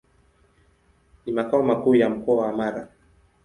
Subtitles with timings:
[1.25, 2.87] Ni makao makuu ya Mkoa wa Mara.